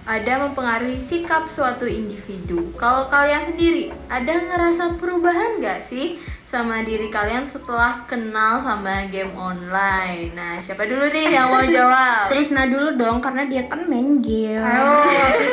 ada 0.03 0.47
mempengaruhi 0.47 0.99
sikap 0.99 1.47
suatu 1.47 1.87
individu. 1.87 2.75
Kalau 2.75 3.07
kalian 3.07 3.43
sendiri, 3.43 3.91
ada 4.07 4.35
ngerasa 4.35 4.99
perubahan 4.99 5.59
nggak 5.59 5.79
sih 5.79 6.19
sama 6.47 6.83
diri 6.87 7.11
kalian 7.11 7.43
setelah 7.43 8.07
kenal 8.07 8.63
sama 8.63 9.11
game 9.11 9.35
online? 9.35 10.31
Nah, 10.35 10.59
siapa 10.59 10.87
dulu 10.87 11.11
nih 11.11 11.35
yang 11.35 11.51
mau 11.51 11.63
jawab? 11.63 12.27
Trisna 12.31 12.67
dulu 12.67 12.95
dong 12.95 13.19
karena 13.19 13.47
dia 13.47 13.67
kan 13.67 13.83
main 13.87 14.23
game. 14.23 14.63
Ayo, 14.63 14.91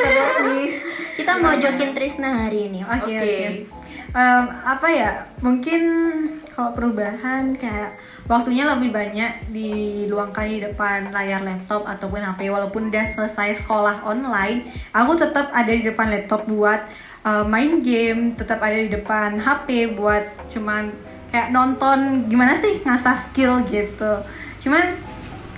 terus 0.02 0.36
nih. 0.46 0.66
Kita 1.14 1.38
mau 1.38 1.54
jokin 1.54 1.94
Trisna 1.94 2.46
hari 2.46 2.70
ini. 2.70 2.82
Oke, 2.82 3.10
Oke. 3.10 3.18
oke. 3.18 3.34
Em, 4.14 4.44
apa 4.62 4.88
ya? 4.94 5.10
Mungkin 5.42 5.82
kalau 6.54 6.70
perubahan 6.70 7.58
kayak 7.58 7.98
waktunya 8.30 8.62
lebih 8.70 8.94
banyak 8.94 9.50
diluangkan 9.50 10.46
di 10.46 10.62
depan 10.62 11.10
layar 11.10 11.42
laptop 11.42 11.82
ataupun 11.82 12.22
HP 12.22 12.46
walaupun 12.46 12.94
udah 12.94 13.18
selesai 13.18 13.66
sekolah 13.66 14.06
online, 14.06 14.70
aku 14.94 15.18
tetap 15.18 15.50
ada 15.50 15.68
di 15.74 15.82
depan 15.82 16.14
laptop 16.14 16.46
buat 16.46 16.86
eh, 17.26 17.44
main 17.44 17.82
game, 17.82 18.38
tetap 18.38 18.62
ada 18.62 18.78
di 18.78 18.86
depan 18.86 19.42
HP 19.42 19.98
buat 19.98 20.22
cuman 20.54 20.94
kayak 21.34 21.50
nonton 21.50 22.30
gimana 22.30 22.54
sih 22.54 22.78
ngasah 22.86 23.18
skill 23.18 23.66
gitu. 23.66 24.22
Cuman 24.62 24.94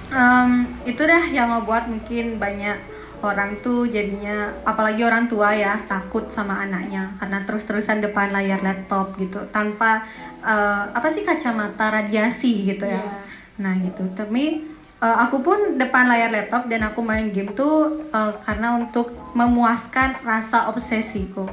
em, 0.08 0.64
itu 0.88 1.04
dah 1.04 1.28
yang 1.28 1.52
ngebuat 1.52 1.92
mungkin 1.92 2.40
banyak 2.40 2.96
orang 3.24 3.58
tuh 3.64 3.88
jadinya 3.88 4.52
apalagi 4.62 5.00
orang 5.00 5.26
tua 5.26 5.56
ya 5.56 5.80
takut 5.88 6.28
sama 6.28 6.68
anaknya 6.68 7.16
karena 7.16 7.42
terus-terusan 7.48 8.04
depan 8.04 8.30
layar 8.30 8.60
laptop 8.60 9.16
gitu 9.16 9.40
tanpa 9.50 10.04
eh, 10.46 10.84
apa 10.94 11.08
sih 11.10 11.26
kacamata 11.26 11.90
radiasi 11.90 12.70
gitu 12.70 12.86
ya. 12.86 13.02
Iya. 13.02 13.12
Nah 13.58 13.74
gitu. 13.82 14.06
Tapi 14.14 14.62
eh, 15.02 15.16
aku 15.26 15.42
pun 15.42 15.74
depan 15.74 16.06
layar 16.06 16.30
laptop 16.30 16.70
dan 16.70 16.86
aku 16.86 17.02
main 17.02 17.34
game 17.34 17.50
tuh 17.52 18.06
eh, 18.14 18.32
karena 18.46 18.78
untuk 18.78 19.10
memuaskan 19.34 20.22
rasa 20.22 20.70
obsesiku. 20.70 21.50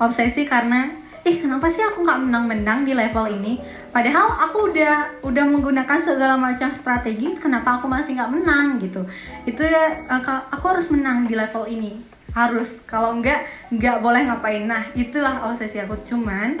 Obsesi 0.00 0.48
karena 0.48 0.90
ih 1.24 1.40
kenapa 1.40 1.68
sih 1.68 1.80
aku 1.80 2.04
nggak 2.04 2.20
menang-menang 2.24 2.88
di 2.88 2.92
level 2.96 3.28
ini? 3.30 3.60
Padahal 3.92 4.26
aku 4.48 4.74
udah 4.74 5.22
udah 5.22 5.44
menggunakan 5.46 6.00
segala 6.02 6.34
macam 6.34 6.72
strategi, 6.74 7.36
kenapa 7.38 7.78
aku 7.78 7.86
masih 7.86 8.18
nggak 8.18 8.32
menang 8.32 8.80
gitu? 8.82 9.06
Itu 9.44 9.62
ya 9.62 10.08
eh, 10.08 10.22
aku 10.50 10.64
harus 10.72 10.88
menang 10.88 11.28
di 11.28 11.36
level 11.36 11.68
ini 11.68 12.14
harus 12.34 12.82
kalau 12.84 13.14
enggak 13.14 13.46
nggak 13.70 14.02
boleh 14.02 14.26
ngapain 14.26 14.66
nah 14.66 14.82
itulah 14.98 15.46
obsesi 15.46 15.78
aku 15.78 15.94
cuman 16.02 16.58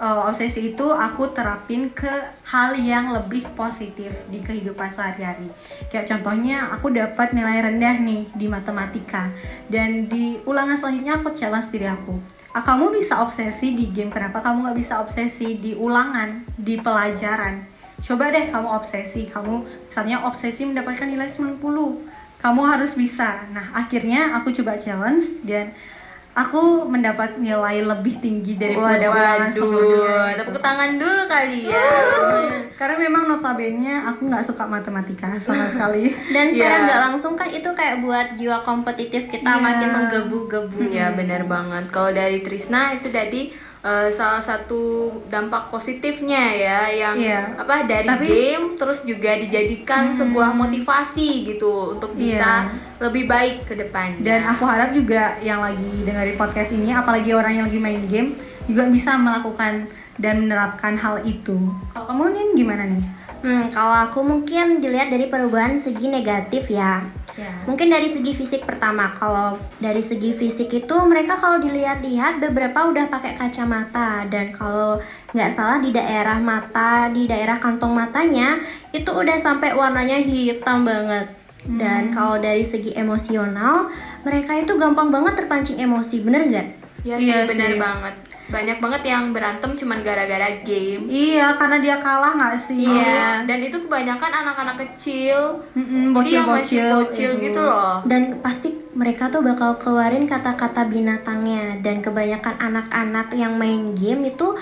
eh, 0.00 0.20
obsesi 0.24 0.72
itu 0.72 0.86
aku 0.88 1.28
terapin 1.36 1.92
ke 1.92 2.08
hal 2.48 2.72
yang 2.74 3.12
lebih 3.12 3.44
positif 3.52 4.24
di 4.32 4.40
kehidupan 4.40 4.88
sehari-hari. 4.96 5.52
Kayak 5.92 6.08
contohnya 6.16 6.72
aku 6.72 6.88
dapat 6.88 7.36
nilai 7.36 7.60
rendah 7.68 8.00
nih 8.00 8.32
di 8.32 8.46
matematika 8.48 9.28
dan 9.68 10.08
di 10.08 10.40
ulangan 10.48 10.80
selanjutnya 10.80 11.20
aku 11.20 11.28
challenge 11.36 11.68
diri 11.68 11.86
aku. 11.86 12.16
"Ah, 12.56 12.64
kamu 12.64 12.96
bisa 12.96 13.20
obsesi 13.20 13.76
di 13.76 13.92
game, 13.92 14.10
kenapa 14.10 14.40
kamu 14.40 14.66
nggak 14.66 14.78
bisa 14.80 14.98
obsesi 14.98 15.60
di 15.60 15.76
ulangan, 15.76 16.48
di 16.56 16.80
pelajaran? 16.80 17.68
Coba 18.00 18.32
deh 18.32 18.48
kamu 18.48 18.68
obsesi, 18.80 19.28
kamu 19.28 19.86
misalnya 19.86 20.24
obsesi 20.24 20.64
mendapatkan 20.64 21.04
nilai 21.04 21.28
90 21.28 22.00
kamu 22.40 22.62
harus 22.64 22.96
bisa. 22.96 23.44
Nah, 23.52 23.68
akhirnya 23.76 24.32
aku 24.40 24.48
coba 24.56 24.80
challenge 24.80 25.44
dan 25.44 25.76
aku 26.40 26.60
mendapat 26.84 27.36
nilai 27.36 27.82
lebih 27.82 28.16
tinggi 28.16 28.56
daripada 28.56 29.06
ulangan 29.06 29.50
sebelumnya. 29.50 30.00
Waduh, 30.00 30.34
tepuk 30.40 30.58
tangan 30.58 30.90
dulu 30.96 31.22
kali 31.26 31.60
ya. 31.66 31.86
Karena 32.72 32.96
memang 32.98 33.22
notabene 33.26 34.00
aku 34.02 34.24
nggak 34.24 34.42
suka 34.42 34.64
matematika 34.64 35.36
sama 35.36 35.68
sekali. 35.72 36.08
Dan 36.26 36.48
secara 36.48 36.74
Iya. 36.74 36.84
nggak 36.86 37.00
langsung 37.04 37.34
kan 37.34 37.48
itu 37.48 37.68
kayak 37.70 38.00
buat 38.00 38.26
jiwa 38.34 38.62
kompetitif 38.62 39.28
kita 39.28 39.50
Iya. 39.50 39.60
makin 39.60 39.88
menggebu-gebu. 39.92 40.78
Ya 40.88 41.12
benar 41.12 41.44
banget. 41.44 41.88
Kalau 41.88 42.10
dari 42.10 42.40
Trisna 42.40 42.94
itu 42.94 43.08
tadi 43.08 43.52
eh, 43.80 44.08
salah 44.08 44.38
satu 44.38 45.08
dampak 45.26 45.68
positifnya 45.68 46.52
ya 46.52 46.80
yang 46.86 47.14
Iya. 47.16 47.40
apa 47.56 47.88
dari 47.88 48.04
Tapi- 48.04 48.28
game 48.28 48.66
terus 48.76 49.02
juga 49.02 49.32
dijadikan 49.34 50.12
sebuah 50.12 50.52
motivasi 50.52 51.48
gitu 51.48 51.96
untuk 51.96 52.12
bisa 52.12 52.68
Iya. 52.68 53.00
lebih 53.00 53.24
baik 53.24 53.64
ke 53.64 53.74
depannya. 53.74 54.20
Dan 54.20 54.40
aku 54.44 54.64
harap 54.64 54.92
juga 54.92 55.40
yang 55.40 55.60
lagi 55.60 56.04
dengerin 56.04 56.36
podcast 56.36 56.70
ini, 56.70 56.92
apalagi 56.92 57.32
orang 57.32 57.52
yang 57.54 57.64
lagi 57.64 57.80
main 57.80 58.04
game, 58.04 58.36
juga 58.64 58.84
bisa 58.86 59.16
melakukan 59.16 59.88
dan 60.14 60.34
menerapkan 60.38 60.94
hal 60.94 61.24
itu. 61.24 61.56
Kalau 61.90 62.04
kamu 62.06 62.22
nih 62.30 62.46
gimana 62.54 62.84
nih? 62.84 63.00
Hmm, 63.40 63.72
kalau 63.72 63.96
aku 64.08 64.20
mungkin 64.20 64.84
dilihat 64.84 65.08
dari 65.08 65.24
perubahan 65.32 65.80
segi 65.80 66.12
negatif 66.12 66.68
ya. 66.68 67.00
Ya. 67.38 67.48
Mungkin 67.64 67.88
dari 67.88 68.04
segi 68.04 68.36
fisik 68.36 68.68
pertama, 68.68 69.16
kalau 69.16 69.56
dari 69.80 70.04
segi 70.04 70.36
fisik 70.36 70.68
itu 70.68 70.96
mereka 71.08 71.40
kalau 71.40 71.56
dilihat-lihat 71.56 72.36
beberapa 72.36 72.92
udah 72.92 73.08
pakai 73.08 73.38
kacamata 73.38 74.28
dan 74.28 74.52
kalau 74.52 75.00
nggak 75.32 75.50
salah 75.56 75.80
di 75.80 75.88
daerah 75.88 76.36
mata, 76.36 77.08
di 77.08 77.24
daerah 77.24 77.56
kantong 77.56 77.96
matanya 77.96 78.60
itu 78.92 79.08
udah 79.08 79.40
sampai 79.40 79.72
warnanya 79.72 80.20
hitam 80.20 80.84
banget. 80.84 81.32
Dan 81.60 82.08
kalau 82.12 82.40
dari 82.40 82.64
segi 82.64 82.96
emosional, 82.96 83.92
mereka 84.24 84.56
itu 84.56 84.76
gampang 84.80 85.12
banget 85.12 85.44
terpancing 85.44 85.76
emosi, 85.76 86.24
bener 86.24 86.48
nggak? 86.48 86.68
Ya 87.04 87.16
sih 87.16 87.28
Iya 87.28 87.48
benar 87.48 87.70
sih. 87.72 87.80
banget. 87.80 88.14
Banyak 88.50 88.78
banget 88.82 89.02
yang 89.06 89.30
berantem 89.30 89.70
cuman 89.78 90.02
gara-gara 90.02 90.50
game. 90.66 91.06
Iya, 91.06 91.54
karena 91.54 91.78
dia 91.78 91.96
kalah 92.02 92.34
nggak 92.34 92.56
sih? 92.58 92.82
Iya, 92.82 93.46
dan 93.46 93.58
itu 93.62 93.78
kebanyakan 93.86 94.32
anak-anak 94.44 94.76
kecil. 94.90 95.62
Jadi 95.72 96.30
yang 96.34 96.50
masih 96.50 96.82
bocil-bocil 96.82 96.90
bocil 96.90 97.30
itu. 97.38 97.44
gitu 97.46 97.60
loh. 97.62 98.02
Dan 98.04 98.42
pasti 98.42 98.74
mereka 98.90 99.30
tuh 99.30 99.40
bakal 99.46 99.78
keluarin 99.78 100.26
kata-kata 100.26 100.82
binatangnya 100.90 101.78
dan 101.78 102.02
kebanyakan 102.02 102.58
anak-anak 102.58 103.30
yang 103.38 103.54
main 103.54 103.94
game 103.94 104.34
itu 104.34 104.58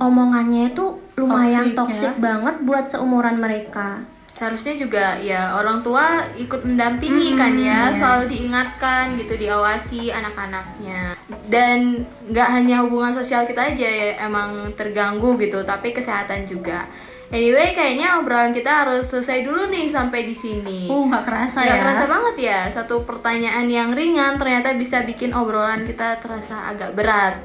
omongannya 0.00 0.72
itu 0.72 0.96
lumayan 1.20 1.76
Toxic, 1.76 1.76
toksik 1.76 2.14
ya. 2.16 2.22
banget 2.24 2.56
buat 2.64 2.84
seumuran 2.88 3.36
mereka. 3.36 4.00
Seharusnya 4.40 4.72
juga 4.74 5.20
ya 5.20 5.52
orang 5.52 5.84
tua 5.84 6.24
ikut 6.34 6.64
mendampingi 6.64 7.28
Hmm, 7.30 7.38
kan 7.38 7.52
ya 7.52 7.60
iya. 7.60 7.78
selalu 7.92 8.24
diingatkan 8.26 9.12
gitu 9.14 9.36
diawasi 9.36 10.08
anak-anaknya 10.08 11.12
dan 11.46 12.08
nggak 12.24 12.48
hanya 12.50 12.80
hubungan 12.80 13.12
sosial 13.12 13.44
kita 13.44 13.60
aja 13.68 13.84
ya 13.84 14.08
emang 14.18 14.72
terganggu 14.72 15.36
gitu 15.36 15.60
tapi 15.60 15.92
kesehatan 15.92 16.48
juga 16.48 16.88
anyway 17.28 17.70
kayaknya 17.70 18.16
obrolan 18.16 18.50
kita 18.50 18.82
harus 18.82 19.06
selesai 19.06 19.44
dulu 19.44 19.68
nih 19.68 19.86
sampai 19.86 20.24
di 20.24 20.32
sini 20.32 20.88
Uh, 20.88 21.04
nggak 21.04 21.22
kerasa 21.22 21.60
Nggak 21.60 21.70
ya. 21.70 21.82
kerasa 21.84 22.04
banget 22.06 22.36
ya 22.40 22.60
satu 22.72 23.04
pertanyaan 23.04 23.68
yang 23.68 23.92
ringan 23.92 24.34
ternyata 24.34 24.72
bisa 24.72 25.04
bikin 25.04 25.30
obrolan 25.30 25.84
kita 25.84 26.16
terasa 26.16 26.64
agak 26.66 26.96
berat 26.96 27.36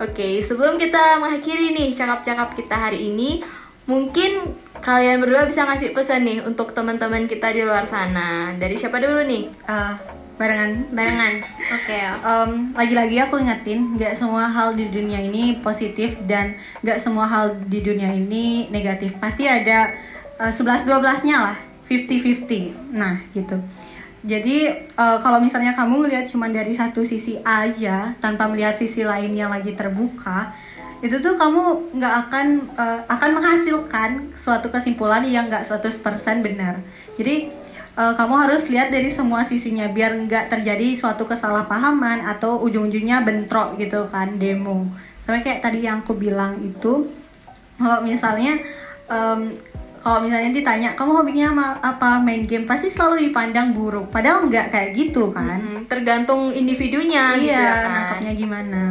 Oke, 0.00 0.40
sebelum 0.40 0.74
kita 0.74 1.20
mengakhiri 1.20 1.76
nih 1.76 1.92
cakap-cakap 1.92 2.56
kita 2.56 2.72
hari 2.72 3.12
ini, 3.12 3.44
mungkin 3.84 4.56
kalian 4.78 5.18
berdua 5.18 5.50
bisa 5.50 5.66
ngasih 5.66 5.90
pesan 5.90 6.22
nih 6.22 6.38
untuk 6.46 6.70
teman-teman 6.70 7.26
kita 7.26 7.50
di 7.50 7.66
luar 7.66 7.84
sana. 7.84 8.54
Dari 8.54 8.78
siapa 8.78 9.02
dulu 9.02 9.26
nih? 9.26 9.50
Eh, 9.66 9.94
barengan. 10.38 10.94
Barengan. 10.94 11.34
Oke. 11.76 11.98
Em, 11.98 12.50
lagi-lagi 12.72 13.16
aku 13.18 13.42
ingetin, 13.42 13.98
nggak 13.98 14.14
semua 14.14 14.46
hal 14.48 14.78
di 14.78 14.88
dunia 14.88 15.20
ini 15.20 15.58
positif 15.60 16.16
dan 16.24 16.56
nggak 16.80 17.02
semua 17.02 17.26
hal 17.26 17.58
di 17.66 17.82
dunia 17.82 18.14
ini 18.14 18.70
negatif. 18.70 19.18
Pasti 19.18 19.50
ada 19.50 19.92
eh, 20.40 20.52
11-12-nya 20.54 21.36
lah, 21.36 21.56
50-50. 21.90 22.94
Nah, 22.94 23.20
gitu. 23.34 23.58
Jadi 24.20 24.68
eh, 24.78 25.18
kalau 25.20 25.40
misalnya 25.40 25.76
kamu 25.76 26.08
ngelihat 26.08 26.28
cuma 26.28 26.48
dari 26.48 26.72
satu 26.72 27.04
sisi 27.04 27.40
aja 27.44 28.16
tanpa 28.20 28.48
melihat 28.48 28.76
sisi 28.76 29.04
lain 29.04 29.32
yang 29.36 29.52
lagi 29.52 29.76
terbuka, 29.76 30.52
itu 31.00 31.16
tuh 31.16 31.34
kamu 31.34 31.62
nggak 31.96 32.14
akan 32.26 32.46
eh, 32.76 33.00
akan 33.08 33.30
menghasilkan 33.34 34.10
suatu 34.36 34.68
kesimpulan 34.68 35.24
yang 35.24 35.48
nggak 35.48 35.64
100% 35.64 35.96
benar. 36.40 36.80
Jadi 37.16 37.48
eh, 37.94 38.12
kamu 38.14 38.34
harus 38.36 38.68
lihat 38.68 38.88
dari 38.88 39.08
semua 39.08 39.40
sisinya 39.42 39.88
biar 39.88 40.14
nggak 40.24 40.48
terjadi 40.48 40.92
suatu 40.94 41.24
kesalahpahaman 41.24 42.24
atau 42.24 42.60
ujung-ujungnya 42.60 43.20
bentrok 43.20 43.76
gitu 43.76 44.04
kan 44.06 44.36
demo. 44.36 44.88
Sama 45.20 45.40
kayak 45.40 45.60
tadi 45.60 45.84
yang 45.84 46.00
aku 46.00 46.12
bilang 46.12 46.60
itu 46.60 47.08
kalau 47.76 48.00
misalnya 48.00 48.60
em, 49.08 49.56
kalau 50.00 50.20
misalnya 50.20 50.48
ditanya 50.50 50.96
kamu 50.96 51.12
hobinya 51.12 51.48
apa 51.80 52.16
main 52.18 52.44
game 52.44 52.64
pasti 52.64 52.88
selalu 52.88 53.28
dipandang 53.28 53.72
buruk 53.72 54.08
padahal 54.08 54.48
nggak 54.48 54.68
kayak 54.68 54.90
gitu 54.96 55.28
kan 55.28 55.60
Hmm, 55.60 55.84
tergantung 55.84 56.52
individunya 56.52 57.36
gitu 57.36 57.52
iya 57.52 57.60
ya 57.60 57.74
kan. 57.84 57.92
nangkapnya 57.92 58.32
gimana 58.32 58.82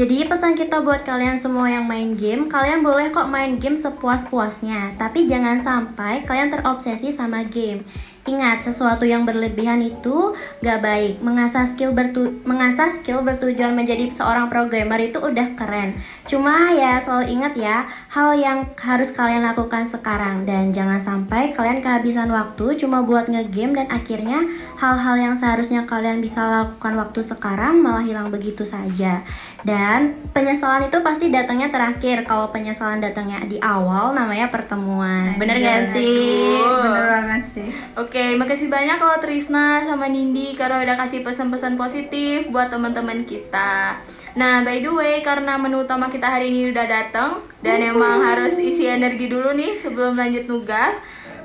Jadi 0.00 0.24
pesan 0.24 0.56
kita 0.56 0.80
buat 0.80 1.04
kalian 1.04 1.36
semua 1.36 1.68
yang 1.68 1.84
main 1.84 2.16
game, 2.16 2.48
kalian 2.48 2.80
boleh 2.80 3.12
kok 3.12 3.28
main 3.28 3.60
game 3.60 3.76
sepuas-puasnya, 3.76 4.96
tapi 4.96 5.28
jangan 5.28 5.60
sampai 5.60 6.24
kalian 6.24 6.48
terobsesi 6.48 7.12
sama 7.12 7.44
game. 7.44 7.84
Ingat, 8.28 8.60
sesuatu 8.60 9.08
yang 9.08 9.24
berlebihan 9.24 9.80
itu 9.80 10.36
gak 10.60 10.84
baik. 10.84 11.24
Mengasah 11.24 11.64
skill 11.64 11.96
bertu 11.96 12.40
mengasah 12.44 12.92
skill 12.92 13.24
bertujuan 13.24 13.72
menjadi 13.72 14.12
seorang 14.12 14.52
programmer 14.52 15.00
itu 15.00 15.16
udah 15.16 15.56
keren. 15.56 15.96
Cuma 16.28 16.68
ya 16.76 17.00
selalu 17.00 17.32
ingat 17.32 17.54
ya, 17.56 17.88
hal 18.12 18.36
yang 18.36 18.68
harus 18.76 19.10
kalian 19.16 19.42
lakukan 19.46 19.88
sekarang 19.88 20.44
dan 20.44 20.68
jangan 20.70 21.00
sampai 21.00 21.50
kalian 21.56 21.80
kehabisan 21.80 22.28
waktu 22.28 22.76
cuma 22.76 23.00
buat 23.00 23.26
ngegame 23.26 23.80
dan 23.80 23.88
akhirnya 23.88 24.44
hal-hal 24.76 25.16
yang 25.16 25.34
seharusnya 25.34 25.88
kalian 25.88 26.20
bisa 26.20 26.44
lakukan 26.44 27.00
waktu 27.00 27.20
sekarang 27.24 27.80
malah 27.80 28.04
hilang 28.04 28.28
begitu 28.28 28.68
saja. 28.68 29.24
Dan 29.64 30.28
penyesalan 30.36 30.88
itu 30.88 31.00
pasti 31.00 31.32
datangnya 31.32 31.72
terakhir. 31.72 32.28
Kalau 32.28 32.52
penyesalan 32.52 33.00
datangnya 33.00 33.44
di 33.48 33.56
awal 33.64 34.12
namanya 34.12 34.52
pertemuan. 34.52 35.36
Bener 35.40 35.56
gak 35.60 35.96
sih? 35.96 36.60
bener 36.60 37.04
banget 37.06 37.42
sih 37.44 37.68
Oke, 37.96 38.19
makasih 38.36 38.68
banyak 38.68 38.96
kalau 38.98 39.16
Trisna 39.22 39.84
sama 39.84 40.08
Nindi 40.08 40.56
karena 40.58 40.82
udah 40.82 40.96
kasih 41.00 41.20
pesan-pesan 41.22 41.74
positif 41.74 42.48
buat 42.48 42.68
teman-teman 42.68 43.22
kita. 43.28 44.00
Nah, 44.38 44.62
by 44.62 44.78
the 44.78 44.92
way, 44.94 45.14
karena 45.26 45.58
menu 45.58 45.82
utama 45.82 46.06
kita 46.06 46.26
hari 46.26 46.54
ini 46.54 46.70
udah 46.70 46.86
datang 46.86 47.42
dan 47.66 47.82
emang 47.82 48.22
harus 48.22 48.54
isi 48.58 48.86
energi 48.86 49.26
dulu 49.26 49.50
nih 49.54 49.74
sebelum 49.74 50.14
lanjut 50.14 50.46
nugas. 50.46 50.98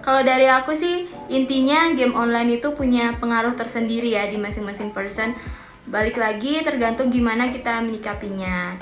Kalau 0.05 0.21
dari 0.21 0.45
aku 0.45 0.77
sih, 0.77 1.09
intinya 1.33 1.89
game 1.97 2.13
online 2.13 2.61
itu 2.61 2.69
punya 2.77 3.17
pengaruh 3.17 3.57
tersendiri 3.57 4.13
ya 4.13 4.29
di 4.29 4.37
masing-masing 4.37 4.93
person. 4.93 5.33
Balik 5.89 6.17
lagi 6.17 6.61
tergantung 6.61 7.09
gimana 7.09 7.49
kita 7.49 7.81
menyikapinya. 7.81 8.77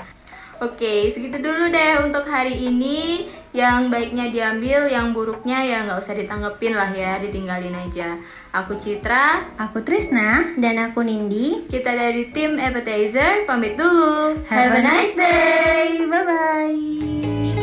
Oke, 0.60 1.08
segitu 1.08 1.40
dulu 1.40 1.72
deh 1.72 2.04
untuk 2.04 2.28
hari 2.28 2.56
ini. 2.68 3.28
Yang 3.54 3.80
baiknya 3.86 4.26
diambil, 4.34 4.90
yang 4.90 5.14
buruknya 5.14 5.62
ya 5.62 5.86
nggak 5.86 6.02
usah 6.02 6.18
ditanggepin 6.18 6.74
lah 6.74 6.90
ya, 6.90 7.22
ditinggalin 7.22 7.70
aja. 7.70 8.18
Aku 8.50 8.74
Citra, 8.74 9.50
aku 9.58 9.82
Trisna 9.82 10.58
Dan 10.58 10.78
aku 10.78 11.06
Nindi. 11.06 11.70
kita 11.70 11.94
dari 11.94 12.34
tim 12.34 12.58
Appetizer, 12.58 13.46
pamit 13.46 13.78
dulu. 13.78 14.42
have 14.50 14.74
a 14.74 14.82
nice 14.82 15.14
day 15.14 16.02
bye 16.06 16.26
bye 16.26 17.53